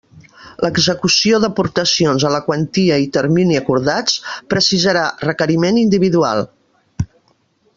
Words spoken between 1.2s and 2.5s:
d'aportacions en la